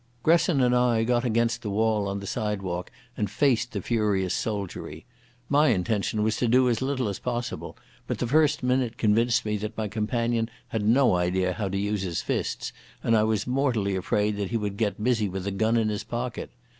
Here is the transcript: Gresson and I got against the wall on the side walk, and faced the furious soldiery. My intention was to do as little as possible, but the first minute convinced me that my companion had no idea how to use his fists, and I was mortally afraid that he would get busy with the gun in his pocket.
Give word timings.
Gresson 0.23 0.61
and 0.61 0.75
I 0.75 1.03
got 1.03 1.23
against 1.25 1.61
the 1.61 1.69
wall 1.69 2.07
on 2.07 2.19
the 2.21 2.25
side 2.25 2.63
walk, 2.63 2.91
and 3.15 3.29
faced 3.29 3.71
the 3.71 3.83
furious 3.83 4.33
soldiery. 4.33 5.05
My 5.47 5.67
intention 5.67 6.23
was 6.23 6.37
to 6.37 6.47
do 6.47 6.67
as 6.69 6.81
little 6.81 7.07
as 7.07 7.19
possible, 7.19 7.77
but 8.07 8.17
the 8.17 8.25
first 8.25 8.63
minute 8.63 8.97
convinced 8.97 9.45
me 9.45 9.57
that 9.57 9.77
my 9.77 9.87
companion 9.87 10.49
had 10.69 10.83
no 10.83 11.15
idea 11.17 11.53
how 11.53 11.69
to 11.69 11.77
use 11.77 12.01
his 12.01 12.23
fists, 12.23 12.73
and 13.03 13.15
I 13.15 13.21
was 13.21 13.45
mortally 13.45 13.95
afraid 13.95 14.37
that 14.37 14.49
he 14.49 14.57
would 14.57 14.75
get 14.77 15.03
busy 15.03 15.29
with 15.29 15.43
the 15.43 15.51
gun 15.51 15.77
in 15.77 15.89
his 15.89 16.03
pocket. 16.03 16.49